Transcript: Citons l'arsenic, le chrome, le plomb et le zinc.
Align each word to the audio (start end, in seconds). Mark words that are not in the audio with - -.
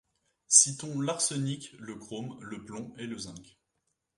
Citons 0.47 0.99
l'arsenic, 0.99 1.73
le 1.77 1.93
chrome, 1.95 2.35
le 2.41 2.65
plomb 2.65 2.91
et 2.97 3.05
le 3.05 3.19
zinc. 3.19 3.59